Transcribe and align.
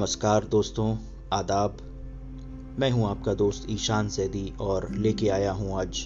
नमस्कार 0.00 0.44
दोस्तों, 0.44 0.96
आदाब। 1.32 1.76
मैं 2.78 2.90
हूँ 2.90 3.10
आपका 3.10 3.34
दोस्त 3.34 3.66
ईशान 3.70 4.08
सैदी 4.08 4.54
और 4.60 4.94
लेके 4.94 5.28
आया 5.28 5.52
हूँ 5.52 5.80
आज 5.80 5.98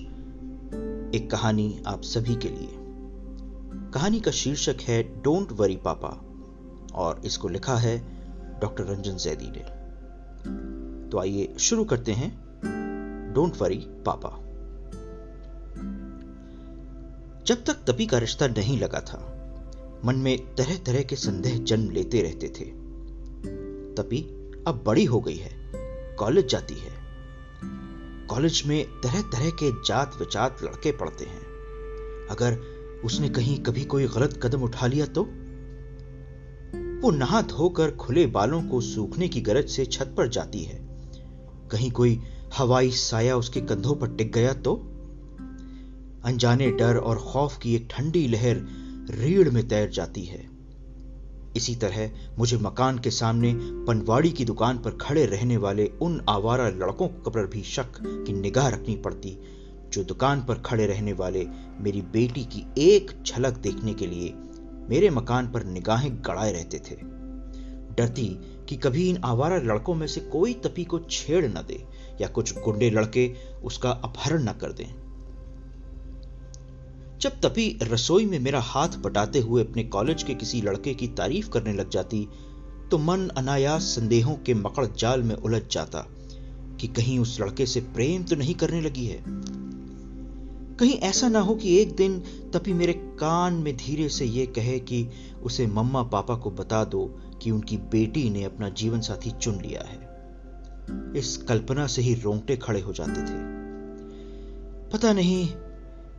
एक 1.15 1.29
कहानी 1.31 1.83
आप 1.87 2.03
सभी 2.03 2.35
के 2.35 2.49
लिए। 2.49 2.69
कहानी 3.91 4.21
का 4.21 4.31
शीर्षक 4.31 4.77
है 4.83 5.23
डोंट 5.23 5.53
वरी 5.53 5.77
पापा 5.77 6.21
और 6.95 7.23
इसको 7.25 7.49
लिखा 7.49 7.77
है 7.77 7.99
डॉक्टर 8.61 8.85
रंजन 8.85 9.17
सैदी 9.17 9.51
ने। 9.51 9.63
तो 11.09 11.19
आइए 11.19 11.55
शुरू 11.59 11.85
करते 11.85 12.13
हैं। 12.13 12.31
डोंट 13.35 13.53
वरी 13.63 13.87
पापा। 14.09 14.31
जब 17.45 17.65
तक 17.65 17.93
तपी 17.93 18.07
का 18.07 18.19
रिश्ता 18.19 18.47
नहीं 18.47 18.81
लगा 18.81 19.01
था, 19.01 19.53
मन 20.05 20.15
में 20.15 20.55
तरह 20.55 20.77
तरह 20.77 21.03
के 21.03 21.17
संदेह 21.17 21.59
जन्म 21.59 21.91
लेते 21.91 22.23
रहते 22.23 22.49
थे। 22.49 22.84
तपी 23.99 24.21
अब 24.67 24.85
बड़ी 24.87 25.05
हो 25.05 25.21
गई 25.21 25.37
है। 25.37 25.51
कॉलेज 26.19 26.47
जाती 26.47 26.75
है। 26.75 27.05
कॉलेज 28.27 28.63
में 28.67 28.87
तरह 28.87 29.23
तरह 29.23 29.51
के 29.51 29.73
जात 29.73 30.17
विचात 30.19 30.63
लड़के 30.63 30.93
पढ़ते 30.93 31.25
हैं। 31.25 31.43
अगर 32.31 32.75
उसने 33.05 33.29
कहीं 33.29 33.59
कभी 33.59 33.85
कोई 33.85 34.07
गलत 34.07 34.41
कदम 34.43 34.63
उठा 34.63 34.87
लिया 34.87 35.07
तो? 35.07 35.23
वो 37.03 37.11
नहा 37.11 37.43
धोकर 37.43 37.91
खुले 37.91 38.27
बालों 38.27 38.63
को 38.63 38.81
सूखने 38.81 39.29
की 39.29 39.41
गरज 39.41 39.69
से 39.69 39.85
छत 39.85 40.15
पर 40.17 40.29
जाती 40.29 40.63
है। 40.63 40.87
कहीं 41.73 41.91
कोई 41.91 42.21
हवाई 42.59 42.91
साया 42.91 43.37
उसके 43.37 43.61
कंधों 43.61 43.95
पर 43.95 44.09
टिक 44.09 44.33
गया 44.33 44.53
तो? 44.53 44.75
अनजाने 46.25 46.71
डर 46.71 46.97
और 46.97 47.19
खौफ 47.19 47.59
की 47.59 47.75
एक 47.75 47.89
ठंडी 47.91 48.29
लहर 48.29 48.57
रीढ़ 49.11 49.49
में 49.49 49.69
तैर 49.69 49.91
जाती 49.91 50.25
है। 50.25 50.54
इसी 51.57 51.75
तरह 51.75 52.11
मुझे 52.39 52.57
मकान 52.57 52.99
के 52.99 53.11
सामने 53.11 53.53
पनवाड़ी 53.87 54.31
की 54.31 54.45
दुकान 54.45 54.79
पर 54.79 54.91
खड़े 54.91 55.25
रहने 55.27 55.57
वाले 55.57 55.87
उन 56.03 56.21
आवारा 56.29 56.69
लड़कों 56.69 57.09
पर 57.09 57.47
भी 57.47 57.63
शक 57.63 57.99
की 58.01 58.33
निगाह 58.33 58.69
रखनी 58.69 58.97
पड़ती, 58.97 59.39
जो 59.93 60.05
दुकान 60.05 60.45
पर 60.45 60.55
खड़े 60.55 60.87
रहने 60.87 61.13
वाले 61.13 61.47
मेरी 61.81 62.03
बेटी 62.03 62.45
की 62.45 62.65
एक 62.79 63.23
झलक 63.27 63.59
देखने 63.59 63.95
के 63.95 64.07
लिए 64.07 64.33
मेरे 64.91 65.11
मकान 65.11 65.53
पर 65.53 65.65
निगाहें 65.65 66.17
गड़ाए 66.17 66.53
रहते 66.53 66.79
थे। 66.79 66.97
डरती 67.95 68.27
कि 68.69 68.77
कभी 68.77 69.09
इन 69.11 69.19
आवारा 69.25 69.57
लड़कों 69.57 69.95
में 69.95 70.07
से 70.07 70.21
कोई 70.21 70.55
तपी 70.55 70.85
को 70.85 70.99
छेड़ 70.99 71.47
न 71.47 71.65
दे 71.69 71.85
या 72.21 72.29
कुछ 72.29 72.55
गुंडे 72.59 72.91
लड़के 72.91 73.35
उसका 73.65 73.91
अपहरण 73.91 74.43
न 74.43 74.53
कर 74.53 74.73
दें। 74.73 75.04
जब 77.21 77.41
तपी 77.41 77.79
रसोई 77.83 78.27
में 78.27 78.39
मेरा 78.39 78.61
हाथ 78.61 78.89
बटाते 78.89 79.41
हुए 79.41 79.65
अपने 79.65 79.85
कॉलेज 79.85 80.23
के 80.23 80.35
किसी 80.35 80.61
लड़के 80.61 80.95
की 80.95 81.09
तारीफ़ 81.09 81.51
करने 81.51 81.73
लग 81.73 81.91
जाती 81.91 82.29
तो 82.91 82.99
मन 82.99 83.29
अनायास 83.29 83.83
संदेहों 83.83 84.35
के 84.35 84.55
मकड़ 84.55 84.87
जाल 84.99 85.23
में 85.23 85.35
उलझ 85.35 85.63
जाता 85.73 86.07
कि 86.81 86.89
कहीं 86.89 87.19
उस 87.19 87.41
लड़के 87.41 87.67
से 87.67 87.81
प्रेम 87.81 88.23
तो 88.23 88.37
नहीं 88.37 88.55
करने 88.55 88.81
लगी 88.81 89.07
है। 89.07 89.25
कहीं 90.77 90.95
ऐसा 90.95 91.29
ना 91.29 91.41
हो 91.41 91.55
कि 91.55 91.77
एक 91.79 91.97
दिन 91.97 92.23
तपी 92.55 92.73
मेरे 92.73 92.93
कान 92.93 93.55
में 93.55 93.77
धीरे 93.77 94.09
से 94.09 94.25
यह 94.25 94.47
कहे 94.47 94.79
कि 94.79 95.09
उसे 95.43 95.67
मम्मा 95.67 96.03
पापा 96.03 96.35
को 96.35 96.51
बता 96.51 96.85
दो 96.85 97.21
कि 97.43 97.51
उनकी 97.51 97.77
बेटी 97.77 98.31
ने 98.31 98.45
अपना 98.45 98.69
जीवन 98.69 99.01
साथी 99.01 99.31
चुन 99.31 99.55
लिया 99.55 99.83
है। 99.83 100.15
इस 101.17 101.37
कल्पना 101.37 101.87
से 101.87 102.03
ही 102.03 102.15
रोंगटे 102.15 102.57
खड़े 102.57 102.81
हो 102.81 102.93
जाते 102.93 103.21
थे। 103.21 103.43
पता 104.91 105.13
नहीं 105.13 105.49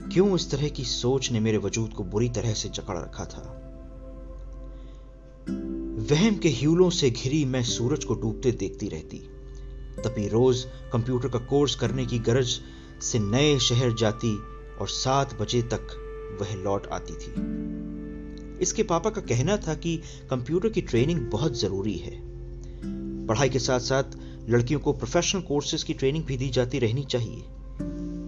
क्यों 0.01 0.35
इस 0.35 0.51
तरह 0.51 0.69
की 0.69 0.83
सोच 0.83 1.31
ने 1.31 1.39
मेरे 1.39 1.57
वजूद 1.57 1.93
को 1.93 2.03
बुरी 2.03 2.29
तरह 2.29 2.53
से 2.53 2.69
जकड़ 2.69 2.97
रखा 2.97 3.25
था? 3.25 3.61
वहम 6.11 6.35
के 6.35 6.49
ह्यूलों 6.49 6.89
से 6.89 7.09
घिरी 7.09 7.45
मैं 7.45 7.63
सूरज 7.63 8.03
को 8.03 8.13
डूबते 8.13 8.51
देखती 8.51 8.89
रहती। 8.89 9.17
तभी 10.03 10.27
रोज 10.27 10.65
कंप्यूटर 10.93 11.29
का 11.29 11.39
कोर्स 11.39 11.75
करने 11.75 12.05
की 12.05 12.19
गरज 12.19 12.59
से 13.01 13.19
नए 13.19 13.59
शहर 13.59 13.93
जाती 13.93 14.37
और 14.81 14.87
सात 14.87 15.41
बजे 15.41 15.61
तक 15.61 15.87
वह 16.41 16.55
लौट 16.55 16.87
आती 16.87 17.13
थी। 17.13 17.31
इसके 18.61 18.83
पापा 18.83 19.09
का 19.09 19.21
कहना 19.21 19.57
था 19.57 19.73
कि 19.73 19.97
कंप्यूटर 20.29 20.69
की 20.69 20.81
ट्रेनिंग 20.81 21.19
बहुत 21.19 21.59
ज़रूरी 21.59 21.97
है। 21.97 22.21
पढ़ाई 23.25 23.49
के 23.49 23.59
साथ 23.59 23.79
साथ 23.79 24.03
लड़कियों 24.49 24.79
को 24.79 24.93
प्रोफेशनल 24.93 25.41
कोर्सेज 25.41 25.83
की 25.83 25.93
ट्रेनिंग 25.93 26.23
भी 26.23 26.37
दी 26.37 26.49
जाती 26.49 26.79
रहनी 26.79 27.03
चाहिए। 27.03 27.43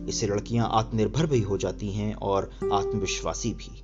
इससे 0.07 0.27
लड़कियाँ 0.27 0.69
आत्मनिर्भर 0.71 1.25
भी 1.25 1.41
हो 1.41 1.57
जाती 1.57 1.91
हैं 1.91 2.13
और 2.13 2.51
आत्मविश्वासी 2.73 3.53
भी। 3.53 3.83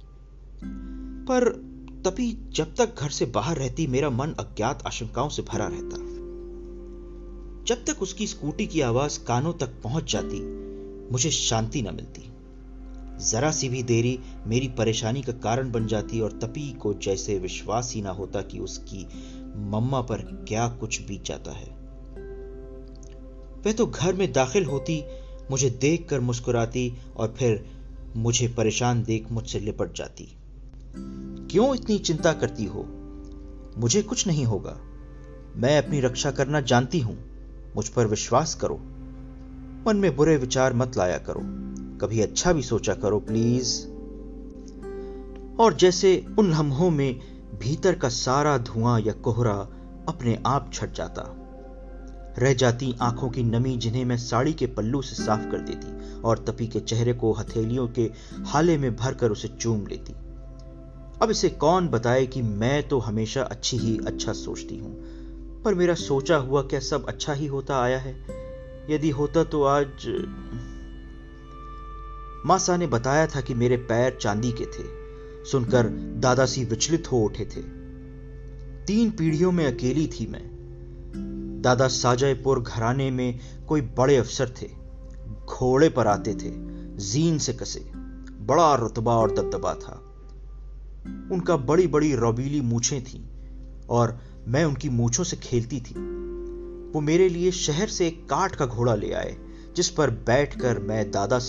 पर 1.27 1.73
तभी 2.05 2.37
जब 2.49 2.75
तक 2.75 2.95
घर 2.99 3.09
से 3.09 3.25
बाहर 3.25 3.57
रहती 3.57 3.87
मेरा 3.87 4.09
मन 4.09 4.29
अज्ञात 4.31 4.83
आशंकाओं 4.87 5.29
से 5.29 5.41
भरा 5.41 5.67
रहता। 5.67 6.13
जब 7.63 7.85
तक 7.85 8.01
उसकी 8.01 8.27
स्कूटी 8.27 8.67
की 8.67 8.81
आवाज़ 8.81 9.19
कानों 9.25 9.53
तक 9.53 9.67
पहुँच 9.83 10.11
जाती, 10.11 10.39
मुझे 11.11 11.31
शांति 11.31 11.81
न 11.81 11.85
मिलती। 11.85 12.29
जरा 13.31 13.51
सी 13.51 13.69
भी 13.69 13.83
देरी 13.83 14.19
मेरी 14.47 14.67
परेशानी 14.67 15.21
का 15.21 15.33
कारण 15.33 15.71
बन 15.71 15.87
जाती 15.87 16.21
और 16.21 16.31
तपी 16.31 16.73
को 16.73 16.93
जैसे 16.93 17.39
विश्वास 17.39 17.93
ही 17.95 18.01
ना 18.01 18.09
होता 18.09 18.41
कि 18.41 18.59
उसकी 18.59 19.07
मम्मा 19.55 20.01
पर 20.01 20.17
क्या 20.17 20.67
कुछ 20.67 21.07
बीत 21.07 21.23
जाता 21.23 21.51
है। 21.51 21.69
वह 23.65 23.71
तो 23.71 23.85
घर 23.85 24.13
में 24.13 24.31
दाखिल 24.31 24.65
होती 24.65 25.03
मुझे 25.51 25.69
देखकर 25.69 26.19
मुस्कुराती 26.19 26.93
और 27.17 27.35
फिर 27.37 27.65
मुझे 28.15 28.47
परेशान 28.47 29.03
देख 29.03 29.31
मुझसे 29.31 29.59
लिपट 29.59 29.95
जाती। 29.95 30.37
क्यों 31.51 31.75
इतनी 31.75 31.99
चिंता 31.99 32.33
करती 32.33 32.65
हो? 32.65 32.85
मुझे 33.77 34.01
कुछ 34.01 34.27
नहीं 34.27 34.45
होगा। 34.45 34.77
मैं 35.55 35.77
अपनी 35.77 35.99
रक्षा 35.99 36.31
करना 36.31 36.61
जानती 36.61 36.99
हूँ। 36.99 37.17
मुझ 37.75 37.89
पर 37.89 38.07
विश्वास 38.07 38.55
करो। 38.55 38.75
मन 39.87 39.97
में 39.97 40.15
बुरे 40.15 40.37
विचार 40.37 40.73
मत 40.73 40.97
लाया 40.97 41.17
करो। 41.17 41.39
कभी 41.97 42.21
अच्छा 42.21 42.53
भी 42.53 42.61
सोचा 42.61 42.93
करो, 42.93 43.19
प्लीज़। 43.19 43.87
और 45.59 45.73
जैसे 45.73 46.25
उन 46.39 46.51
लम्हों 46.51 46.89
में 46.89 47.19
भीतर 47.59 47.95
का 47.95 48.09
सारा 48.09 48.57
धुआँ 48.57 48.99
या 48.99 49.13
कोहरा 49.13 49.57
अपने 50.09 50.43
आप 50.45 50.71
छट 50.73 50.93
जाता। 50.93 51.42
रह 52.39 52.53
जाती 52.53 52.95
आँखों 53.01 53.29
की 53.29 53.43
नमी 53.43 53.77
जिन्हें 53.77 54.05
मैं 54.05 54.17
साड़ी 54.17 54.53
के 54.53 54.67
पल्लू 54.67 55.01
से 55.01 55.23
साफ़ 55.23 55.51
कर 55.51 55.57
देती 55.57 56.21
और 56.21 56.37
तपी 56.37 56.67
के 56.67 56.79
चेहरे 56.79 57.13
को 57.13 57.33
हथेलियों 57.33 57.87
के 57.87 58.11
हाले 58.45 58.77
में 58.77 58.95
भरकर 58.95 59.31
उसे 59.31 59.47
चूम 59.47 59.87
लेती। 59.87 60.13
अब 61.21 61.27
इसे 61.31 61.49
कौन 61.49 61.87
बताए 61.87 62.25
कि 62.25 62.41
मैं 62.41 62.87
तो 62.87 62.99
हमेशा 62.99 63.41
अच्छी 63.41 63.77
ही 63.77 63.99
अच्छा 64.07 64.33
सोचती 64.33 64.77
हूँ? 64.77 64.93
पर 65.61 65.75
मेरा 65.75 65.93
सोचा 65.93 66.35
हुआ 66.35 66.61
क्या 66.61 66.79
सब 66.79 67.05
अच्छा 67.05 67.33
ही 67.33 67.45
होता 67.45 67.83
आया 67.83 67.99
है? 67.99 68.25
यदि 68.89 69.09
होता 69.09 69.43
तो 69.43 69.63
आज 69.63 69.87
मासा 72.45 72.77
ने 72.77 72.87
बताया 72.87 73.27
था 73.27 73.41
कि 73.41 73.53
मेरे 73.53 73.77
पैर 73.77 74.17
चांदी 74.21 74.51
के 74.51 74.65
थे। 74.65 75.03
सुनकर 75.51 75.87
दादासी 76.19 76.65
विचलित 76.65 77.11
हो 77.11 77.17
उठे 77.17 77.45
थे। 77.45 77.61
तीन 78.85 79.11
पीढ़ियों 79.11 79.51
में 79.51 79.75
अकेली 79.75 80.07
थी 80.07 80.27
मैं। 80.27 80.53
दादा 81.63 81.87
साजयपुर 81.87 82.61
घराने 82.61 83.11
में 83.11 83.39
कोई 83.67 83.81
बड़े 83.81 84.17
अफसर 84.17 84.49
थे। 84.61 84.67
घोड़े 85.45 85.89
पर 85.89 86.07
आते 86.07 86.33
थे, 86.33 86.51
जीन 86.97 87.37
से 87.37 87.53
कसे। 87.53 87.79
बड़ा 88.41 88.75
रुतबा 88.75 89.15
और 89.15 89.35
दबदबा 89.35 89.73
था। 89.73 89.93
उनका 91.31 91.57
बड़ी 91.57 91.87
बड़ी 91.87 92.15
रौबीली 92.15 92.61
मूछें 92.61 93.03
थीं 93.03 93.25
और 93.89 94.19
मैं 94.47 94.65
उनकी 94.65 94.89
मूछों 94.89 95.23
से 95.23 95.37
खेलती 95.37 95.79
थी। 95.79 95.93
वो 96.93 97.01
मेरे 97.01 97.29
लिए 97.29 97.51
शहर 97.51 97.87
से 97.87 98.07
एक 98.07 98.29
काठ 98.29 98.55
का 98.55 98.65
घोड़ा 98.65 98.95
ले 98.95 99.13
आए, 99.13 99.37
जिस 99.75 99.89
पर 99.89 100.09
बैठकर 100.09 100.79
मैं 100.79 101.11
दादा 101.11 101.39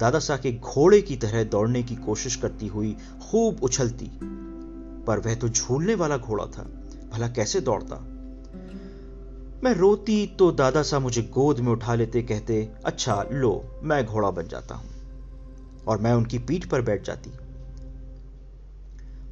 दादा 0.00 0.18
सा 0.18 0.36
के 0.36 0.52
घोड़े 0.52 1.02
की 1.02 1.16
तरह 1.16 1.44
दौड़ने 1.44 1.82
की 1.82 1.96
कोशिश 1.96 2.36
करती 2.36 2.66
हुई 2.66 2.96
खूब 3.30 3.62
उछलती। 3.62 4.10
पर 5.06 5.18
वह 5.18 5.34
तो 5.34 5.48
झूलने 5.48 5.94
वाला 5.94 6.16
घोड़ा 6.16 6.46
था, 6.46 6.62
भला 7.12 7.28
कैसे 7.28 7.60
दौड़ता? 7.60 8.11
मैं 9.64 9.74
रोती 9.74 10.26
तो 10.26 10.52
दादा 10.52 10.82
सा 10.82 10.98
मुझे 10.98 11.22
गोद 11.22 11.60
में 11.60 11.72
उठा 11.72 11.94
लेते, 11.94 12.22
कहते 12.22 12.72
अच्छा 12.84 13.26
लो, 13.32 13.80
मैं 13.82 14.06
घोड़ा 14.06 14.30
बन 14.30 14.48
जाता 14.48 14.74
हूँ। 14.74 14.90
और 15.88 15.98
मैं 15.98 16.12
उनकी 16.12 16.38
पीठ 16.38 16.64
पर 16.64 16.82
बैठ 16.82 17.04
जाती। 17.04 17.30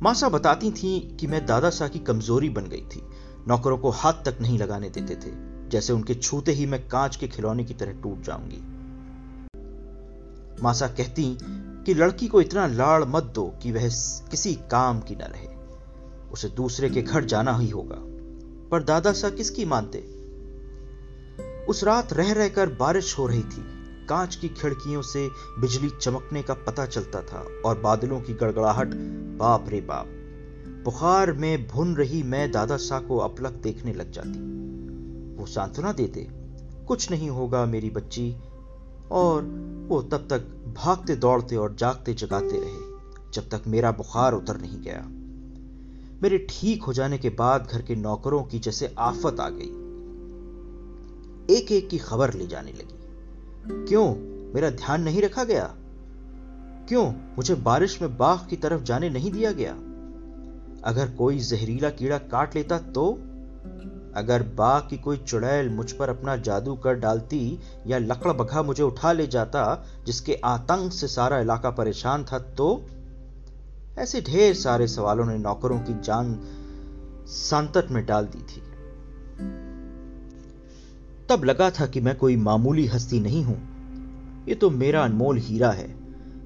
मासा 0.03 0.29
बताती 0.29 0.71
थी 0.71 1.17
कि 1.21 1.27
मैं 1.27 1.47
दादा 1.47 1.71
सा 1.71 1.89
की 1.89 1.99
कमज़ोरी 1.99 2.49
बन 2.49 2.65
गई 2.65 2.81
थी। 2.81 3.03
नौकरों 3.49 3.79
को 3.79 3.91
हाथ 3.91 4.13
तक 4.13 4.39
नहीं 4.41 4.59
लगाने 4.59 4.91
देते 4.91 5.15
थे। 5.15 5.33
जैसे 5.69 5.93
उनके 5.93 6.15
छूते 6.15 6.53
ही 6.53 6.67
मैं 6.67 6.89
कांच 6.89 7.17
के 7.17 7.29
खिलौने 7.29 7.65
की 7.65 7.75
तरह 7.75 7.93
टूट 7.93 8.23
जाऊँगी। 8.23 8.63
मासा 10.63 10.87
कहती 10.89 11.39
कि 11.85 11.95
लड़की 11.95 12.29
को 12.29 12.41
इतना 12.41 12.67
लाड़ 12.67 13.05
मत 13.05 13.23
दो 13.23 13.55
कि 13.63 13.73
वह 13.73 13.89
किसी 14.31 14.55
काम 14.55 15.01
की 15.01 15.15
न 15.15 15.19
रहे। 15.19 15.49
उसे 16.33 16.49
दूसरे 16.49 16.91
के 16.91 17.03
घर 17.03 17.25
जाना 17.25 17.59
ही 17.59 17.71
होगा। 17.71 17.97
पर 18.71 18.83
दादा 18.83 19.13
सा 19.13 19.31
किसकी 19.31 19.65
मानते? 19.65 20.20
उस 21.71 21.85
रात 21.85 22.13
रह 22.13 22.33
रहकर 22.33 22.69
बारिश 22.69 23.19
हो 23.19 23.27
रही 23.27 23.43
थी। 23.43 23.65
कांच 24.09 24.37
की 24.37 24.49
खिड़कियों 24.49 25.03
से 25.03 25.29
बिजली 25.59 25.91
चमकने 26.01 26.43
का 26.43 26.55
पता 26.55 26.87
चलता 26.87 27.23
था 27.23 27.47
और 27.65 27.79
बादलों 27.79 28.21
की 28.21 28.35
गड़गड़ाहट। 28.35 28.89
बाप 29.39 29.69
रे 29.69 29.81
बाप। 29.81 30.07
बुखार 30.85 31.33
में 31.33 31.69
भुन 31.69 31.97
रही 31.97 32.23
मैं 32.23 32.53
दादा 32.53 32.77
सा 32.77 33.01
को 33.01 33.19
अपलक 33.19 33.53
देखने 33.53 33.93
लग 33.93 34.11
जाती। 34.11 34.39
वो 35.37 35.47
सांत्वना 35.47 35.93
देते, 35.93 36.29
कुछ 36.87 37.11
नहीं 37.11 37.31
होगा 37.31 37.67
मेरी 37.67 37.91
बच्ची। 37.91 38.37
और 39.11 39.43
वो 39.89 40.03
तब 40.03 40.27
तक 40.31 40.41
भागते 40.77 41.17
दौड़ते 41.17 41.57
और 41.57 41.75
जागते 41.75 42.15
जगाते 42.15 42.61
रहे, 42.61 42.99
जब 43.35 43.49
तक 43.49 43.63
मेरा 43.67 43.93
बुखार 43.93 44.33
उतर 44.33 44.61
नहीं 44.61 44.81
गया। 44.81 45.07
मेरे 46.23 46.47
ठीक 46.51 46.83
हो 46.83 46.93
जाने 46.93 47.19
के 47.19 47.31
बाद 47.31 47.69
घर 47.73 47.83
के 47.83 47.97
नौकरों 47.97 48.43
की 48.43 48.59
जैसे 48.59 48.95
आफत 48.99 49.41
आ 49.41 49.49
गई। 49.49 49.90
एक 51.51 51.73
एक 51.73 51.89
की 51.89 51.99
खबर 51.99 52.35
ले 52.35 52.47
जाने 52.47 52.73
लगी। 52.73 53.01
क्यों? 53.89 54.15
मेरा 54.55 54.71
ध्यान 54.71 55.03
नहीं 55.03 55.23
रखा 55.23 55.45
गया? 55.45 55.75
क्यों 56.89 57.13
मुझे 57.13 57.55
बारिश 57.55 58.03
में 58.03 58.17
बाघ 58.17 58.49
की 58.49 58.57
तरफ़ 58.57 58.83
जाने 58.83 59.11
नहीं 59.11 59.31
दिया 59.33 59.53
गया? 59.53 59.73
अगर 60.85 61.11
कोई 61.11 61.39
जहरीला 61.39 61.91
कीड़ा 61.91 62.19
काट 62.19 62.55
लेता 62.55 62.79
तो? 62.79 63.13
अगर 64.15 64.43
बाघ 64.43 64.83
की 64.91 64.99
कोई 64.99 65.17
चुड़ैल 65.17 65.69
मुझ 65.69 65.93
पर 65.93 66.09
अपना 66.09 66.37
जादू 66.37 66.75
कर 66.75 66.95
डालती 66.95 67.59
या 67.87 67.99
लकड़ 67.99 68.33
बघा 68.33 68.63
मुझे 68.63 68.83
उठा 68.83 69.13
ले 69.13 69.27
जाता 69.27 69.85
जिसके 70.07 70.41
आतंक 70.45 70.93
से 70.93 71.09
सारा 71.09 71.39
इलाका 71.39 71.71
परेशान 71.71 72.25
था 72.25 72.39
तो? 72.39 72.87
ऐसे 73.99 74.21
ढेर 74.21 74.55
सारे 74.55 74.89
सवालों 74.89 75.25
ने 75.25 75.39
नौकरों 75.39 75.79
की 75.79 76.01
जान 76.01 76.41
संकट 77.27 77.91
में 77.91 78.07
डाल 78.07 78.27
दी 78.27 78.43
थी। 78.43 78.70
तब 81.31 81.45
लगा 81.45 81.71
था 81.71 81.87
कि 81.87 82.01
मैं 82.01 82.17
कोई 82.17 82.37
मामूली 82.37 82.87
हस्ती 82.87 83.21
नहीं 83.21 83.45
हूँ। 83.45 84.47
ये 84.49 84.55
तो 84.55 84.71
मेरा 84.71 85.05
अनमोल 85.05 85.39
हीरा 85.39 85.71
है 85.71 85.89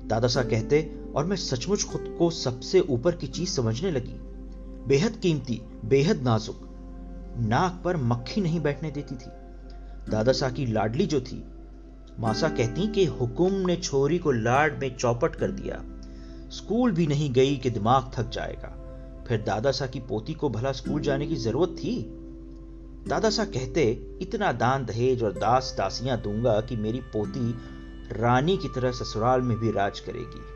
दादा 0.08 0.28
सा 0.28 0.42
कहते, 0.42 0.98
और 1.16 1.24
मैं 1.24 1.36
सचमुच 1.36 1.84
खुद 1.84 2.16
को 2.18 2.30
सबसे 2.30 2.80
ऊपर 2.80 3.16
की 3.16 3.26
चीज़ 3.26 3.48
समझने 3.48 3.90
लगी। 3.90 4.14
बेहद 4.88 5.16
कीमती, 5.16 5.62
बेहद 5.84 6.22
नाजुक। 6.22 6.60
नाक 7.38 7.80
पर 7.84 7.96
मक्खी 7.96 8.40
नहीं 8.40 8.60
बैठने 8.60 8.90
देती 8.90 9.14
थी। 9.14 9.30
दादा 10.10 10.32
सा 10.32 10.50
की 10.50 10.66
लाडली 10.66 11.06
जो 11.06 11.20
थी, 11.20 11.44
मासा 12.18 12.48
कहती 12.48 12.86
कि 12.86 13.04
हुकुम 13.04 13.52
ने 13.52 13.76
छोरी 13.76 14.18
को 14.18 14.32
लाड 14.32 14.78
में 14.80 14.96
चौपट 14.96 15.36
कर 15.36 15.50
दिया। 15.50 15.82
स्कूल 16.50 16.92
भी 16.92 17.06
नहीं 17.06 17.32
गई 17.32 17.56
कि 17.56 17.70
दिमाग 17.70 18.10
थक 18.14 18.30
जाएगा। 18.30 18.68
फिर 19.28 19.42
दादा 19.42 19.70
सा 19.70 19.86
की 19.86 20.00
पोती 20.00 20.34
को 20.34 20.48
भला 20.48 20.72
स्कूल 20.72 21.00
जाने 21.02 21.26
की 21.26 21.36
ज़रूरत 21.36 21.70
थी? 21.70 22.20
दादा 23.08 23.30
सा 23.30 23.44
कहते, 23.44 24.06
इतना 24.22 24.52
दान 24.52 24.84
दहेज 24.84 25.22
और 25.22 25.32
दास 25.32 25.74
दासियाँ 25.78 26.22
दूँगा 26.22 26.60
कि 26.60 26.76
मेरी 26.76 27.00
पोती 27.00 27.54
रानी 28.12 28.56
की 28.56 28.68
तरह 28.68 28.92
ससुराल 28.92 29.40
में 29.40 29.58
भी 29.58 29.70
राज 29.70 30.00
करेगी। 30.00 30.54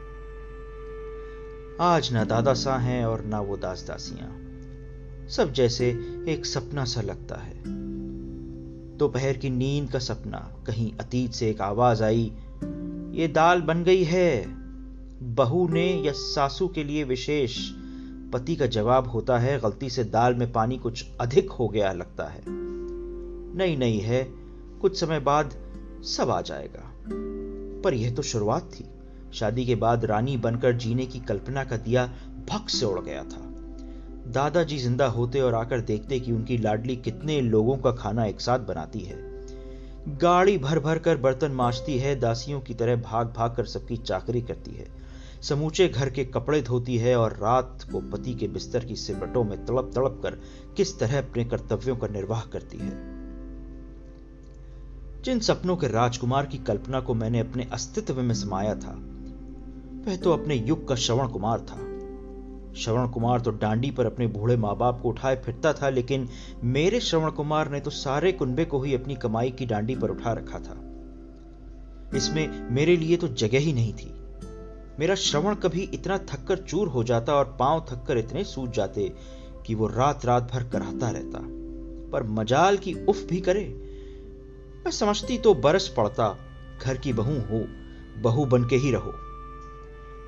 आज 1.80 2.12
ना 2.12 2.24
दादा 2.24 2.54
सा 2.54 2.76
हैं 2.76 3.06
और 3.06 3.24
ना 3.24 3.40
वो 3.40 3.56
दास 3.56 3.84
दासियाँ। 3.88 4.48
सब 5.28 5.52
जैसे 5.52 5.90
एक 6.28 6.46
सपना 6.46 6.84
सा 6.84 7.00
लगता 7.00 7.36
है। 7.36 7.62
दोपहर 8.96 9.32
तो 9.32 9.40
की 9.40 9.50
नींद 9.50 9.90
का 9.90 9.98
सपना, 9.98 10.64
कहीं 10.66 10.92
अतीत 11.00 11.32
से 11.32 11.50
एक 11.50 11.60
आवाज़ 11.60 12.02
आई, 12.02 12.32
ये 13.12 13.28
दाल 13.28 13.60
बन 13.60 13.84
गई 13.84 14.04
है। 14.04 14.44
बहू 15.22 15.68
ने 15.68 16.02
या 16.02 16.12
सासू 16.12 16.68
के 16.68 16.84
लिए 16.84 17.04
विशेष 17.04 17.58
पति 18.32 18.56
का 18.56 18.66
जवाब 18.66 19.08
होता 19.08 19.38
है, 19.38 19.60
गलती 19.60 19.90
से 19.90 20.04
दाल 20.04 20.34
में 20.34 20.52
पानी 20.52 20.78
कुछ 20.78 21.06
अधिक 21.20 21.50
हो 21.50 21.68
गया 21.68 21.92
लगता 21.92 22.24
है। 22.24 22.42
नहीं 23.56 23.76
नहीं 23.76 24.00
है, 24.00 24.24
कुछ 24.80 25.00
समय 25.00 25.20
बाद 25.20 25.54
सब 26.02 26.30
आ 26.30 26.40
जाएगा। 26.40 26.92
पर 27.84 27.94
यह 27.94 28.14
तो 28.14 28.22
शुरुआत 28.22 28.62
थी। 28.62 28.84
शादी 29.32 29.66
के 29.66 29.74
बाद 29.74 30.04
रानी 30.04 30.36
बनकर 30.36 30.72
जीने 30.72 31.06
की 31.06 31.20
कल्पना 31.20 31.64
का 31.64 31.76
दिया 31.76 32.06
भक 32.48 32.68
से 32.68 32.86
उड़ 32.86 33.00
गया 33.00 33.22
था। 33.22 33.48
दादाजी 34.32 34.78
ज़िंदा 34.78 35.06
होते 35.06 35.40
और 35.40 35.54
आकर 35.54 35.80
देखते 35.80 36.20
कि 36.20 36.32
उनकी 36.32 36.58
लाडली 36.58 36.96
कितने 36.96 37.40
लोगों 37.40 37.76
का 37.76 37.92
खाना 37.92 38.24
एक 38.24 38.40
साथ 38.40 38.58
बनाती 38.58 39.00
है। 39.00 39.16
गाड़ी 40.08 40.58
भर 40.58 40.78
भर 40.78 40.98
कर 40.98 41.16
बर्तन 41.16 41.52
माजती 41.52 41.98
है, 41.98 42.20
दासियों 42.20 42.60
की 42.60 42.74
तरह 42.74 42.96
भाग 42.96 43.34
भाग 43.36 43.54
कर 43.54 43.64
सबकी 43.64 43.96
चाकरी 43.96 44.42
करती 44.42 44.70
है। 44.70 45.07
समूचे 45.42 45.88
घर 45.88 46.10
के 46.10 46.24
कपड़े 46.24 46.60
धोती 46.62 46.96
है 46.98 47.16
और 47.16 47.32
रात 47.32 47.84
को 47.92 48.00
पति 48.00 48.34
के 48.34 48.48
बिस्तर 48.48 48.84
की 48.84 48.96
सिमटों 48.96 49.44
में 49.44 49.58
तड़प 49.66 49.90
तड़प 49.94 50.20
कर 50.22 50.38
किस 50.76 50.98
तरह 50.98 51.18
अपने 51.18 51.44
कर्तव्यों 51.44 51.96
का 51.96 52.06
निर्वाह 52.06 52.42
करती 52.42 52.78
है। 52.78 52.90
जिन 55.22 55.40
सपनों 55.40 55.76
के 55.76 55.88
राजकुमार 55.88 56.46
की 56.46 56.58
कल्पना 56.58 57.00
को 57.00 57.14
मैंने 57.14 57.40
अपने 57.40 57.68
अस्तित्व 57.72 58.20
में 58.22 58.34
समाया 58.34 58.74
था, 58.74 58.98
वह 60.06 60.16
तो 60.16 60.32
अपने 60.32 60.54
युग 60.54 60.88
का 60.88 60.94
श्रवण 60.94 61.28
कुमार 61.28 61.60
था। 61.60 61.84
श्रवण 62.74 63.08
कुमार 63.08 63.40
तो 63.40 63.50
डांडी 63.50 63.90
पर 63.90 64.06
अपने 64.06 64.26
बूढ़े 64.26 64.56
माँ 64.56 64.76
बाप 64.76 65.00
को 65.00 65.08
उठाए 65.08 65.36
फिरता 65.36 65.72
था, 65.72 65.88
लेकिन 65.88 66.28
मेरे 66.64 67.00
श्रवण 67.00 67.30
कुमार 67.30 67.70
ने 67.70 67.80
तो 67.80 67.90
सारे 67.90 68.32
कुंबे 68.32 68.64
को 68.64 68.82
ही 68.82 68.94
अपनी 68.94 69.14
कमाई 69.14 69.50
की 69.50 69.66
डांडी 69.66 69.96
पर 69.96 70.10
उठा 70.10 70.32
रखा 70.32 70.58
था। 70.58 70.76
इसमें 72.16 72.70
मेरे 72.70 72.96
लिए 72.96 73.16
तो 73.16 73.28
जगह 73.28 73.58
ही 73.58 73.72
नहीं 73.72 73.92
थी। 73.92 74.14
मेरा 74.98 75.14
श्रवण 75.14 75.54
कभी 75.54 75.82
इतना 75.82 76.18
थककर 76.18 76.58
चूर 76.58 76.88
हो 76.88 77.04
जाता 77.04 77.34
और 77.34 77.56
पाँव 77.58 77.86
थककर 77.90 78.18
इतने 78.18 78.44
सूज 78.44 78.70
जाते 78.70 79.12
कि 79.66 79.74
वो 79.74 79.86
रात 79.86 80.26
रात 80.26 80.52
भर 80.52 80.64
कराता 80.64 81.10
रहता। 81.10 81.38
पर 82.12 82.22
मजाल 82.22 82.76
की 82.76 82.94
उफ 82.94 83.26
भी 83.30 83.40
करे। 83.40 83.64
मैं 84.84 84.90
समझती 84.90 85.38
तो 85.38 85.54
बरस 85.54 85.94
पड़ता, 85.96 86.38
घर 86.82 86.96
की 86.96 87.12
बहू 87.12 87.34
हो, 87.34 87.64
बहू 88.22 88.44
बन 88.44 88.64
के 88.64 88.76
ही 88.76 88.90
रहो। 88.90 89.12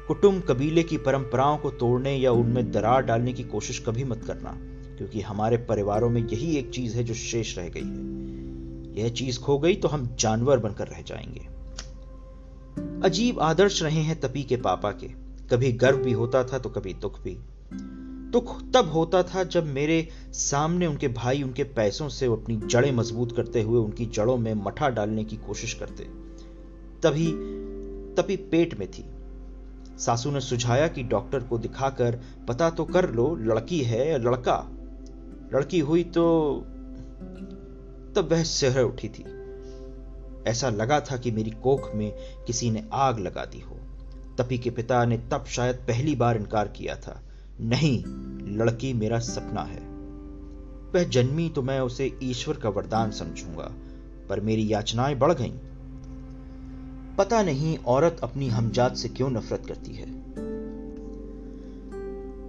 कुटुंब 0.08 0.43
कबीले 0.43 0.82
की 0.82 0.96
परंपराओं 0.96 1.58
को 1.58 1.70
तोड़ने 1.70 2.17
या 2.17 2.32
उनमें 2.32 2.72
दरार 2.72 3.02
डालने 3.02 3.32
की 3.32 3.44
कोशिश 3.44 3.78
कभी 3.87 4.05
मत 4.05 4.25
करना, 4.26 4.58
क्योंकि 4.96 5.20
हमारे 5.20 5.56
परिवारों 5.56 6.11
में 6.11 6.28
यही 6.28 6.56
एक 6.56 6.70
चीज़ 6.70 6.96
है 6.96 7.05
जो 7.05 7.14
शेष 7.14 7.58
रह 7.58 7.69
गई 7.69 7.81
है। 7.81 8.20
यह 9.02 9.08
चीज़ 9.08 9.40
खो 9.40 9.58
गई 9.58 9.75
तो 9.75 9.88
हम 9.88 10.17
जानवर 10.19 10.58
बनकर 10.58 10.88
रह 10.88 11.02
जाएँगे। 11.02 11.60
अजीब 13.05 13.40
आदर्श 13.40 13.82
रहे 13.82 14.00
हैं 14.00 14.20
तपी 14.20 14.43
के 14.43 14.56
पापा 14.56 14.90
के। 14.90 15.08
कभी 15.50 15.72
गर्व 15.72 15.99
भी 15.99 16.12
होता 16.12 16.44
था 16.44 16.58
तो 16.58 16.69
कभी 16.69 16.94
दुख 16.94 17.20
भी। 17.20 17.38
दुख 18.31 18.62
तब 18.70 18.90
होता 18.94 19.22
था 19.22 19.44
जब 19.44 19.67
मेरे 19.67 20.08
सामने 20.32 20.87
उनके 20.87 21.08
भाई 21.08 21.43
उनके 21.43 21.64
पैसों 21.64 22.08
से 22.08 22.26
अपनी 22.26 22.56
जड़ें 22.56 22.93
मज़बूत 22.93 23.37
करते 23.37 23.62
हुए 23.62 23.78
उनकी 23.78 24.06
जड़ों 24.06 24.37
में 24.37 24.55
मठा 24.55 24.88
डालने 24.88 25.25
की 25.25 25.37
कोशिश 25.37 25.75
करते। 25.75 26.05
तभी, 27.02 27.26
तपी 28.14 28.37
पेट 28.37 28.78
में 28.78 28.90
थी। 28.90 29.05
सासू 29.99 30.31
ने 30.31 30.40
सुझाया 30.40 30.88
कि 30.88 31.02
डॉक्टर 31.02 31.40
को 31.40 31.58
दिखाकर 31.58 32.20
पता 32.49 32.70
तो 32.70 32.84
कर 32.84 33.10
लो, 33.10 33.34
लड़की 33.34 33.81
है 33.81 34.10
या 34.10 34.17
लड़का? 34.17 34.70
लड़की 35.55 35.79
हुई 35.79 36.05
तो 36.05 36.55
तब 38.17 38.29
वह 38.31 38.43
सहर 38.43 38.82
उठी 38.82 39.08
थी। 39.08 39.40
ऐसा 40.47 40.70
लगा 40.70 41.01
था 41.01 41.17
कि 41.17 41.31
मेरी 41.31 41.51
कोख 41.51 41.94
में 41.94 42.13
किसी 42.47 42.70
ने 42.70 42.85
आग 42.93 43.19
लगा 43.19 43.44
दी 43.44 43.61
हो। 43.61 43.77
तपी 44.39 44.59
के 44.59 44.70
पिता 44.70 45.05
ने 45.05 45.19
तब 45.19 45.44
शायद 45.44 45.77
पहली 45.77 46.15
बार 46.15 46.37
इनकार 46.37 46.69
किया 46.69 46.97
था। 46.97 47.23
नहीं, 47.61 48.05
लड़की 48.56 48.93
मेरा 48.93 49.19
सपना 49.19 49.63
है। 49.63 49.91
वह 50.94 51.09
जन्मी 51.09 51.49
तो 51.49 51.63
मैं 51.63 51.81
उसे 51.81 52.19
ईश्वर 52.23 52.56
का 52.56 52.69
वरदान 52.69 53.11
समझूँगा, 53.11 53.73
पर 54.29 54.41
मेरी 54.41 54.73
याचनाएँ 54.73 55.15
बढ़ 55.15 55.32
गईं। 55.32 55.53
पता 57.17 57.43
नहीं 57.43 57.79
औरत 57.79 58.20
अपनी 58.23 58.49
हमजात 58.49 58.97
से 58.97 59.09
क्यों 59.09 59.31
नफरत 59.31 59.67
करती 59.67 59.94
है। 59.94 60.20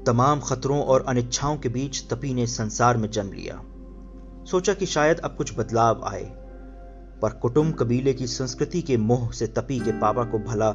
तमाम 0.03 0.39
खतरों 0.39 0.83
और 0.83 1.05
अनिच्छाओं 1.07 1.57
के 1.57 1.69
बीच 1.69 2.03
तपी 2.09 2.33
ने 2.33 2.47
संसार 2.47 2.97
में 2.97 3.11
जन्म 3.11 3.33
लिया। 3.33 3.63
सोचा 4.45 4.73
कि 4.73 4.85
शायद 4.85 5.19
अब 5.19 5.35
कुछ 5.35 5.57
बदलाव 5.57 6.03
आए। 6.05 6.40
पर 7.21 7.29
कुटुंब 7.29 7.75
कबीले 7.75 8.13
की 8.13 8.27
संस्कृति 8.27 8.81
के 8.81 8.97
मोह 8.97 9.31
से 9.31 9.47
तपी 9.47 9.79
के 9.79 9.91
पापा 9.91 10.23
को 10.23 10.39
भला 10.39 10.71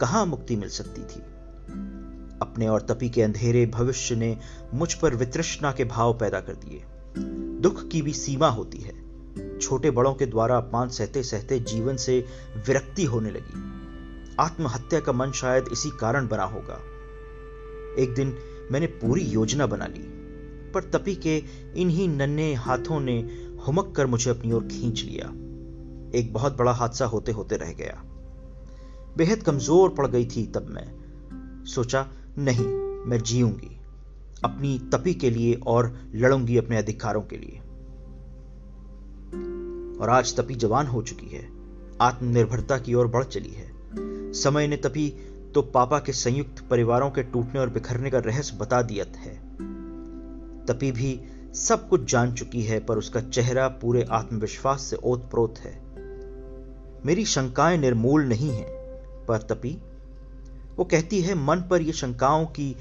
कहाँ 0.00 0.26
मुक्ति 0.26 0.56
मिल 0.56 0.68
सकती 0.68 1.02
थी? 1.02 1.20
अपने 2.42 2.68
और 2.68 2.80
तपी 2.80 3.10
के 3.10 3.22
अंधेरे 3.22 3.66
भविष्य 3.66 4.16
ने 4.16 4.38
मुझ 4.74 4.94
पर 4.94 5.14
वित्रृष्णा 5.14 5.72
के 5.72 5.84
भाव 5.84 6.18
पैदा 6.18 6.40
कर 6.40 6.52
दिए। 6.52 6.84
दुख 7.60 7.88
की 7.88 8.02
भी 8.02 8.12
सीमा 8.12 8.48
होती 8.48 8.78
है। 8.78 9.08
छोटे 9.58 9.90
बड़ों 9.90 10.14
के 10.14 10.26
द्वारा 10.26 10.56
अपमान 10.56 10.88
सहते 10.88 11.22
सहते 11.22 11.60
जीवन 11.60 11.96
से 11.96 12.24
विरक्ति 12.66 13.04
होने 13.04 13.30
लगी। 13.30 13.78
आत्महत्या 14.40 15.00
का 15.00 15.12
मन 15.12 15.30
शायद 15.30 15.64
इसी 15.72 15.90
कारण 15.90 16.28
बना 16.28 16.44
होगा। 16.44 16.80
एक 18.02 18.14
दिन 18.16 18.36
मैंने 18.72 18.86
पूरी 18.86 19.22
योजना 19.22 19.66
बना 19.66 19.86
ली, 19.86 20.04
पर 20.72 20.82
तपी 20.82 21.14
के 21.14 21.42
इन्हीं 21.76 22.08
नन्हे 22.08 22.54
हाथों 22.54 23.00
ने 23.00 23.18
हुमक 23.66 23.94
कर 23.96 24.06
मुझे 24.06 24.30
अपनी 24.30 24.52
ओर 24.52 24.62
खींच 24.62 25.02
लिया। 25.02 25.47
एक 26.14 26.32
बहुत 26.32 26.56
बड़ा 26.56 26.72
हादसा 26.72 27.06
होते 27.06 27.32
होते 27.32 27.56
रह 27.56 27.72
गया। 27.72 28.02
बेहद 29.16 29.42
कमज़ोर 29.42 29.90
पड़ 29.90 30.06
गई 30.06 30.26
थी 30.26 30.46
तब 30.46 30.66
मैं। 30.66 30.98
सोचा, 31.64 32.08
नहीं, 32.38 32.66
मैं 33.06 33.18
जीऊँगी। 33.18 33.80
अपनी 34.44 34.78
तपी 34.78 35.14
के 35.14 35.30
लिए 35.30 35.54
और 35.54 36.10
लड़ूँगी 36.14 36.56
अपने 36.56 36.76
अधिकारों 36.76 37.22
के 37.22 37.36
लिए। 37.36 37.58
और 40.02 40.10
आज 40.10 40.36
तपी 40.36 40.54
जवान 40.54 40.86
हो 40.86 41.02
चुकी 41.02 41.26
है। 41.26 41.48
आत्मनिर्भरता 42.00 42.78
की 42.78 42.94
ओर 42.94 43.06
बढ़ 43.06 43.24
चली 43.24 43.50
है। 43.50 43.72
समय 44.32 44.66
ने 44.66 44.76
तपी 44.76 45.14
तो 45.54 45.62
पापा 45.62 45.98
के 45.98 46.12
संयुक्त 46.12 46.68
परिवारों 46.70 47.10
के 47.10 47.22
टूटने 47.22 47.60
और 47.60 47.70
बिखरने 47.70 48.10
का 48.10 48.18
रहस्य 48.18 48.56
बता 48.56 48.82
दिया 48.82 49.04
है। 49.04 49.34
तपी 50.66 50.92
भी 50.92 51.20
सब 51.54 51.88
कुछ 51.88 52.10
जान 52.10 52.32
चुकी 52.32 52.62
है, 52.62 52.80
पर 52.80 52.98
उसका 52.98 53.20
चेहरा 53.20 53.68
पूरे 53.68 54.02
आत्मविश्वास 54.02 54.82
से 54.82 54.96
ओतप्रोत 54.96 55.54
है। 55.58 55.87
मेरी 57.06 57.24
शंकाएँ 57.24 57.78
निर्मूल 57.78 58.24
नहीं 58.24 58.50
हैं, 58.50 58.70
पर 59.26 59.38
तपी। 59.38 59.78
वो 60.76 60.84
कहती 60.84 61.20
है, 61.20 61.34
मन 61.34 61.56
पर 61.70 61.82
ये 61.82 61.92
शंकाओं 61.92 62.46
की 62.46 62.76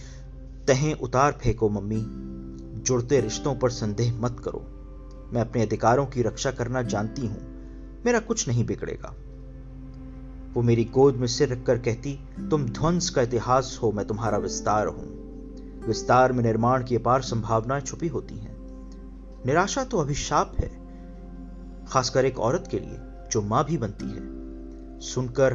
तहें 0.68 0.94
उतार 0.94 1.32
फेंको 1.32 1.70
मम्मी। 1.70 2.28
जुड़ते 2.82 3.22
रिश्तों 3.22 3.56
पर 3.56 3.70
संदेह 3.70 4.22
मत 4.22 4.42
करो। 4.46 4.68
मैं 5.34 5.42
अपने 5.42 5.62
अधिकारों 5.62 6.06
की 6.06 6.22
रक्षा 6.22 6.52
करना 6.52 6.82
जानती 6.82 7.22
हूँ। 7.22 7.58
मेरा 8.06 8.20
कुछ 8.20 8.48
नहीं 8.48 8.66
बिगड़ेगा। 8.66 9.16
वो 10.54 10.62
मेरी 10.62 10.86
गोद 10.86 11.16
में 11.16 11.28
सिर 11.28 11.50
रखकर 11.50 11.78
कहती, 11.78 12.20
तुम 12.50 12.66
ध्वंस 12.66 13.10
का 13.10 13.22
इतिहास 13.22 13.80
हो, 13.84 13.92
मैं 13.92 14.08
तुम्हारा 14.08 14.38
विस्तार 14.38 14.88
हूँ। 14.88 15.28
विस्तार 15.88 16.34
में 16.34 16.44
निर्माण 16.44 16.84
की 16.84 16.96
अपार 16.96 17.22
संभावनाएँ 17.22 17.82
छुपी 17.82 18.08
होती 18.08 18.36
हैं। 18.36 18.58
निराशा 19.46 19.84
तो 19.84 19.98
अभिशाप 19.98 20.56
है, 20.60 20.72
खासकर 21.88 22.26
एक 22.26 22.40
औरत 22.40 22.68
के 22.72 22.80
लिए। 22.80 23.00
जो 23.32 23.42
माँ 23.42 23.66
भी 23.66 23.78
बनती 23.78 24.06
है। 24.06 25.00
सुनकर 25.00 25.54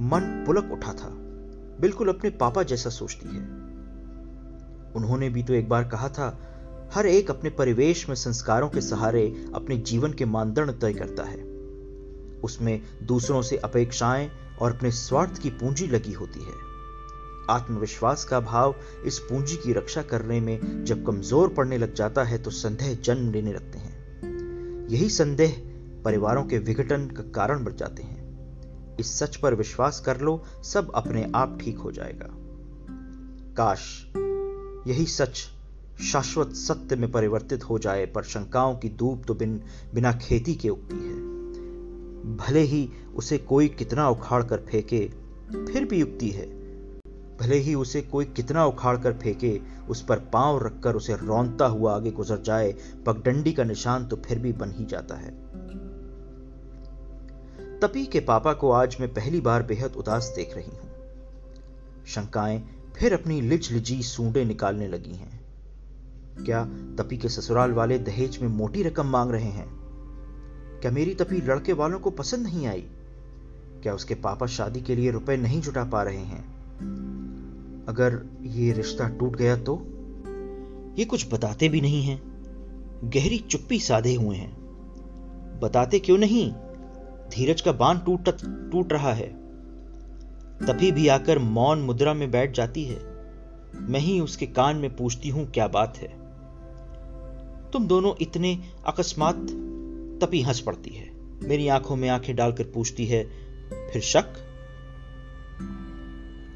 मन 0.00 0.44
पुलक 0.46 0.72
उठा 0.72 0.92
था। 0.92 1.08
बिल्कुल 1.80 2.08
अपने 2.08 2.30
पापा 2.30 2.62
जैसा 2.62 2.90
सोचती 2.90 3.28
है। 3.28 3.42
उन्होंने 4.96 5.28
भी 5.28 5.42
तो 5.42 5.54
एक 5.54 5.68
बार 5.68 5.84
कहा 5.84 6.08
था, 6.08 6.48
हर 6.94 7.06
एक 7.06 7.30
अपने 7.30 7.50
परिवेश 7.50 8.08
में 8.08 8.16
संस्कारों 8.16 8.68
के 8.68 8.80
सहारे 8.80 9.44
अपने 9.54 9.76
जीवन 9.76 10.12
के 10.12 10.24
मानदंड 10.24 10.70
तय 10.70 10.92
करता 10.92 11.22
है। 11.22 11.42
उसमें 12.40 12.82
दूसरों 13.02 13.42
से 13.42 13.56
अपेक्षाएँ 13.56 14.30
और 14.60 14.76
अपने 14.76 14.90
स्वार्थ 14.90 15.42
की 15.42 15.50
पूंजी 15.50 15.86
लगी 15.86 16.12
होती 16.12 16.40
है। 16.40 16.72
आत्मविश्वास 17.50 18.24
का 18.24 18.40
भाव 18.40 18.74
इस 19.06 19.18
पूंजी 19.18 19.56
की 19.56 19.72
रक्षा 19.72 20.02
करने 20.02 20.40
में 20.40 20.84
जब 20.84 21.06
कमज़ोर 21.06 21.48
पड़ने 21.48 21.78
लग 21.78 21.94
जाता 21.94 22.22
है 22.22 22.38
तो 22.38 22.50
संदेह 22.50 22.94
जन्म 22.94 23.32
लेने 23.32 23.52
लगते 23.52 23.78
हैं। 23.78 23.92
यही 24.88 25.08
संदेह 25.08 25.71
परिवारों 26.04 26.44
के 26.44 26.58
विघटन 26.58 27.06
का 27.06 27.22
कारण 27.22 27.64
बन 27.64 27.76
जाते 27.76 28.02
हैं। 28.02 28.22
इस 29.00 29.18
सच 29.18 29.36
पर 29.36 29.54
विश्वास 29.54 30.00
कर 30.00 30.20
लो, 30.20 30.44
सब 30.62 30.92
अपने 30.94 31.32
आप 31.34 31.58
ठीक 31.60 31.78
हो 31.78 31.92
जाएगा। 31.92 32.28
काश 33.56 34.06
यही 34.86 35.06
सच 35.06 35.48
शाश्वत 36.12 36.52
सत्य 36.52 36.96
में 36.96 37.12
परिवर्तित 37.12 37.64
हो 37.64 37.78
जाए, 37.78 38.06
पर 38.06 38.22
शंकाओं 38.22 38.76
की 38.76 38.88
धूप 38.88 39.22
तो 39.26 39.34
बिन, 39.34 39.62
बिना 39.94 40.12
खेती 40.12 40.54
के 40.54 40.68
उगती 40.68 40.96
है। 40.96 41.32
भले 42.36 42.60
ही 42.60 42.90
उसे 43.14 43.38
कोई 43.38 43.68
कितना 43.68 44.08
उखाड़ 44.08 44.42
कर 44.42 44.56
फेंके, 44.56 45.10
फिर 45.72 45.84
भी 45.84 46.00
युक्ति 46.00 46.28
है। 46.28 46.46
भले 47.40 47.56
ही 47.56 47.74
उसे 47.74 48.02
कोई 48.02 48.24
कितना 48.24 48.66
उखाड़ 48.66 48.98
कर 48.98 49.12
फेंके, 49.12 49.60
उस 49.88 50.04
पर 50.04 50.18
पाँव 50.18 50.66
रखकर 50.66 50.94
उसे 50.94 51.16
रौनता 51.16 51.66
हुआ 51.66 51.96
आगे 51.96 52.10
गुजर 52.10 52.38
जाए, 52.38 52.74
पगडंडी 53.06 53.52
का 53.52 53.64
निशान 53.64 54.06
तो 54.06 54.16
फिर 54.16 54.38
भी 54.38 54.52
बन 54.52 54.70
ही 54.70 54.84
जाता 54.84 55.14
है। 55.14 55.51
तपी 57.82 58.06
के 58.06 58.20
पापा 58.20 58.52
को 58.52 58.70
आज 58.70 58.96
मैं 59.00 59.14
पहली 59.14 59.40
बार 59.40 59.62
बेहद 59.62 59.92
उदास 59.92 60.32
देख 60.36 60.56
रही 60.56 60.70
हूँ। 60.70 60.90
शंकाएँ 62.06 62.62
फिर 62.96 63.14
अपनी 63.14 63.40
लिज 63.40 63.72
लिजी 63.72 64.02
सूंडे 64.02 64.44
निकालने 64.44 64.88
लगी 64.88 65.14
हैं। 65.14 65.40
क्या 66.44 66.64
तपी 66.98 67.16
के 67.16 67.28
ससुराल 67.28 67.72
वाले 67.72 67.98
दहेज 67.98 68.38
में 68.38 68.48
मोटी 68.48 68.82
रकम 68.82 69.06
मांग 69.06 69.30
रहे 69.30 69.44
हैं? 69.44 69.68
क्या 70.80 70.90
मेरी 70.90 71.14
तपी 71.14 71.36
लड़के 71.36 71.72
वालों 71.72 71.98
को 72.00 72.10
पसंद 72.10 72.46
नहीं 72.46 72.66
आई? 72.66 72.84
क्या 73.82 73.94
उसके 73.94 74.14
पापा 74.14 74.46
शादी 74.46 74.80
के 74.80 74.96
लिए 74.96 75.10
रुपए 75.10 75.36
नहीं 75.36 75.60
जुटा 75.60 75.84
पा 75.84 76.02
रहे 76.02 76.18
हैं? 76.18 76.44
अगर 77.88 78.26
ये 78.42 78.72
रिश्ता 78.72 79.08
टूट 79.08 79.36
गया 79.36 79.56
तो? 79.56 79.86
ये 80.98 81.04
कुछ 81.04 81.34
बताते 81.34 81.68
भी 81.68 81.80
नहीं 81.80 82.02
हैं। 82.02 82.22
गहरी 83.04 83.38
चुप्पी 83.38 83.80
साधे 83.80 84.14
हुए 84.14 84.36
हैं। 84.36 84.62
बताते 85.60 85.98
क्यों 85.98 86.18
नहीं? 86.18 86.54
धीरज 87.34 87.60
का 87.60 87.72
बाँध 87.72 88.04
टूट 88.06 88.28
टूट 88.72 88.92
रहा 88.92 89.12
है। 89.12 89.28
तभी 90.66 90.92
भी 90.92 91.08
आकर 91.08 91.38
मौन 91.38 91.78
मुद्रा 91.78 92.14
में 92.14 92.30
बैठ 92.30 92.54
जाती 92.54 92.84
है। 92.84 92.98
मैं 93.76 94.00
ही 94.00 94.20
उसके 94.20 94.46
कान 94.46 94.76
में 94.76 94.96
पूछती 94.96 95.28
हूँ, 95.28 95.50
क्या 95.50 95.68
बात 95.68 95.96
है? 95.96 96.08
तुम 97.70 97.86
दोनों 97.86 98.14
इतने 98.20 98.58
अकस्मात 98.86 99.36
तपी 100.22 100.42
हंस 100.42 100.60
पड़ती 100.60 100.90
है। 100.90 101.10
मेरी 101.48 101.68
आँखों 101.68 101.96
में 101.96 102.08
आँखें 102.08 102.36
डालकर 102.36 102.64
पूछती 102.64 103.06
है, 103.06 103.24
फिर 103.92 104.02
शक? 104.02 104.24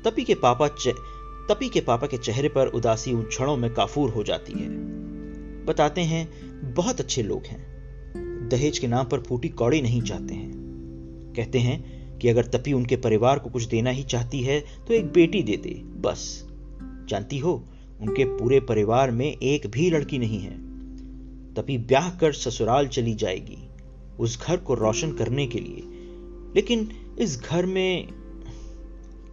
तपी 0.07 0.25
के 0.25 0.35
पापा 0.35 0.69
तपी 1.51 1.69
के 1.69 1.81
पापा 1.81 2.07
के 2.07 2.19
चेहरे 2.19 2.49
पर 2.49 2.67
उदासी 2.67 3.13
उन 3.13 3.23
क्षणों 3.23 3.57
में 3.57 3.75
काफूर 3.75 4.11
हो 4.11 4.23
जाती 4.23 4.53
है। 4.53 4.69
बताते 5.65 6.01
हैं, 6.01 6.29
बहुत 6.75 7.01
अच्छे 7.01 7.23
लोग 7.23 7.43
हैं। 7.47 7.77
दहेज 8.49 8.79
के 8.79 8.87
नाम 8.87 9.07
पर 9.07 9.21
फूटी 9.21 9.49
कौड़ी 9.49 9.83
नहीं 9.83 10.03
चाहते 10.03 10.35
हैं। 10.35 10.56
कहते 11.37 11.59
हैं 11.59 11.97
कि 12.19 12.29
अगर 12.29 12.45
तपी 12.45 12.73
उनके 12.73 12.97
परिवार 12.97 13.39
को 13.39 13.51
कुछ 13.51 13.65
देना 13.65 13.91
ही 13.91 14.03
चाहती 14.03 14.41
है 14.41 14.61
तो 14.61 14.95
एक 14.95 15.13
बेटी 15.13 15.43
दे 15.43 15.57
दे, 15.57 15.71
बस। 15.71 16.47
जानती 17.09 17.39
हो, 17.39 17.65
उनके 18.01 18.25
पूरे 18.25 18.61
परिवार 18.61 19.11
में 19.11 19.37
एक 19.37 19.67
भी 19.67 19.91
लड़की 19.91 20.19
नहीं 20.19 20.41
है। 20.41 20.67
तभी 21.55 21.79
ब्याह 21.79 22.11
कर 22.11 22.33
ससुराल 22.33 22.87
चली 22.87 23.15
जाएगी, 23.15 23.69
उस 24.21 24.43
घर 24.43 24.57
को 24.57 24.75
रोशन 24.75 25.13
करने 25.13 25.47
के 25.47 25.61
लिए। 25.61 25.83
लेकिन 26.55 26.89
इस 27.19 27.41
घर 27.41 27.67
में 27.67 28.09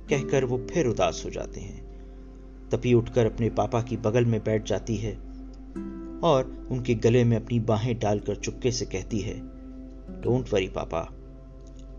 कहकर 0.10 0.46
वो 0.46 0.68
फिर 0.74 0.86
उदास 0.86 1.24
हो 1.26 1.30
जाते 1.30 1.60
हैं। 1.60 1.84
तपी 2.70 2.94
उठकर 2.94 3.26
अपने 3.26 3.50
पापा 3.50 3.82
की 3.82 3.98
बगल 3.98 4.26
में 4.26 4.44
बैठ 4.44 4.68
जाती 4.68 4.98
है 4.98 5.14
और 6.24 6.68
उनके 6.72 6.96
गले 6.96 7.24
में 7.24 7.38
अपनी 7.38 7.60
बाहें 7.60 8.00
डालकर 8.00 8.36
चुपके 8.36 8.72
से 8.72 8.86
कहती 8.86 9.20
है 9.20 9.40
डोंट 10.22 10.54
वरी 10.54 10.68
पापा। 10.68 11.23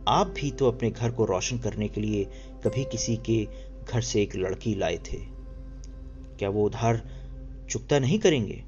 आप 0.08 0.26
भी 0.26 0.50
तो 0.50 0.68
अपने 0.68 0.90
घर 0.90 1.10
को 1.10 1.24
रोशन 1.24 1.58
करने 1.58 1.88
के 1.88 2.00
लिए 2.00 2.24
कभी 2.64 2.84
किसी 2.84 3.16
के 3.16 3.48
घर 3.90 4.00
से 4.00 4.22
एक 4.22 4.36
लड़की 4.36 4.74
लाए 4.74 4.96
थे। 4.96 5.18
क्या 6.38 6.48
वो 6.48 6.66
उधार 6.66 7.08
चुकता 7.70 7.98
नहीं 7.98 8.18
करेंगे? 8.18 8.64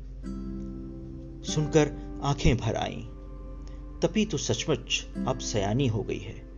सुनकर 1.52 2.20
आँखें 2.24 2.56
भर 2.56 2.74
आईं। 2.74 3.02
तपी 4.00 4.26
तो 4.26 4.38
सचमुच 4.38 5.06
अब 5.28 5.38
सयानी 5.38 5.86
हो 5.86 6.02
गई 6.02 6.18
है। 6.18 6.48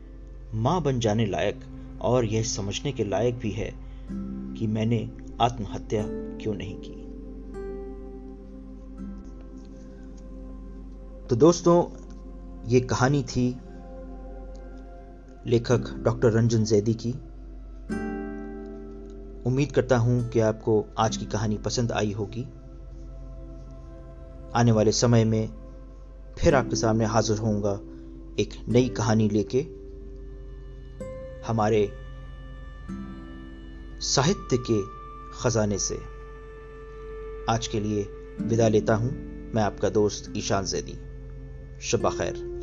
माँ 0.54 0.82
बन 0.82 1.00
जाने 1.00 1.26
लायक 1.26 1.60
और 2.00 2.24
यह 2.24 2.42
समझने 2.42 2.92
के 2.92 3.04
लायक 3.04 3.34
भी 3.34 3.50
है 3.50 3.74
कि 4.58 4.66
मैंने 4.66 5.10
आत्महत्या 5.40 6.04
क्यों 6.08 6.54
नहीं 6.54 6.76
की। 6.78 7.08
तो 11.28 11.36
दोस्तों, 11.36 11.84
ये 12.68 12.80
कहानी 12.80 13.22
थी 13.22 13.56
लेखक 15.48 15.94
डॉक्टर 16.02 16.30
रंजन 16.30 16.64
जैदी 16.64 16.94
की। 16.94 17.12
उम्मीद 19.46 19.72
करता 19.72 19.96
हूँ 19.96 20.28
कि 20.28 20.40
आपको 20.40 20.86
आज 20.98 21.16
की 21.16 21.26
कहानी 21.26 21.58
पसंद 21.58 21.92
आई 21.92 22.12
होगी। 22.12 22.42
आने 24.54 24.72
वाले 24.72 24.92
समय 24.92 25.24
में 25.24 25.48
फिर 26.38 26.54
आपके 26.54 26.76
सामने 26.76 27.04
हाजिर 27.04 27.38
होऊँगा 27.38 27.80
एक 28.40 28.48
नई 28.68 28.88
कहानी 28.88 29.28
लेके। 29.28 29.60
हमारे 31.46 31.92
साहित्य 34.00 34.58
के 34.70 34.82
खजाने 35.42 35.78
से। 35.78 35.98
आज 37.50 37.66
के 37.66 37.80
लिए 37.80 38.02
विदा 38.40 38.68
लेता 38.68 38.94
हूँ। 38.94 39.10
मैं 39.54 39.62
आपका 39.62 39.88
दोस्त 39.88 40.32
ईशान 40.36 40.64
जैदी। 40.64 40.98
शबा 41.80 42.10
खैर। 42.10 42.58